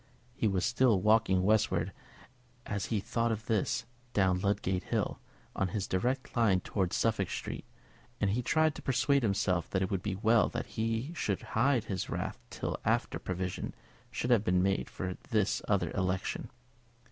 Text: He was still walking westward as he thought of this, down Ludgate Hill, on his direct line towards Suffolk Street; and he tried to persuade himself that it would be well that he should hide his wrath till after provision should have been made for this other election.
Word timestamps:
He 0.33 0.47
was 0.47 0.65
still 0.65 0.99
walking 0.99 1.43
westward 1.43 1.91
as 2.65 2.87
he 2.87 2.99
thought 2.99 3.31
of 3.31 3.45
this, 3.45 3.85
down 4.13 4.39
Ludgate 4.39 4.85
Hill, 4.85 5.19
on 5.55 5.67
his 5.67 5.85
direct 5.85 6.35
line 6.35 6.59
towards 6.61 6.95
Suffolk 6.95 7.29
Street; 7.29 7.65
and 8.19 8.31
he 8.31 8.41
tried 8.41 8.73
to 8.73 8.81
persuade 8.81 9.21
himself 9.21 9.69
that 9.69 9.83
it 9.83 9.91
would 9.91 10.01
be 10.01 10.15
well 10.15 10.49
that 10.49 10.65
he 10.65 11.13
should 11.13 11.43
hide 11.53 11.83
his 11.83 12.09
wrath 12.09 12.39
till 12.49 12.79
after 12.83 13.19
provision 13.19 13.75
should 14.09 14.31
have 14.31 14.43
been 14.43 14.63
made 14.63 14.89
for 14.89 15.17
this 15.29 15.61
other 15.67 15.91
election. 15.91 16.49